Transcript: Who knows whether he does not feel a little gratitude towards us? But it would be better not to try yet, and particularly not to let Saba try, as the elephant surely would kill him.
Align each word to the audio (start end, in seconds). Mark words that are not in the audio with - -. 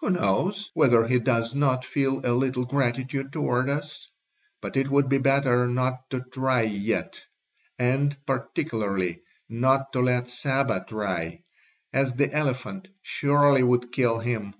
Who 0.00 0.10
knows 0.10 0.70
whether 0.74 1.08
he 1.08 1.18
does 1.18 1.54
not 1.54 1.86
feel 1.86 2.20
a 2.26 2.34
little 2.36 2.66
gratitude 2.66 3.32
towards 3.32 3.70
us? 3.70 4.08
But 4.60 4.76
it 4.76 4.90
would 4.90 5.08
be 5.08 5.16
better 5.16 5.66
not 5.66 6.10
to 6.10 6.20
try 6.20 6.60
yet, 6.64 7.18
and 7.78 8.14
particularly 8.26 9.22
not 9.48 9.94
to 9.94 10.00
let 10.02 10.28
Saba 10.28 10.84
try, 10.86 11.44
as 11.94 12.12
the 12.14 12.30
elephant 12.30 12.88
surely 13.00 13.62
would 13.62 13.90
kill 13.90 14.18
him. 14.18 14.52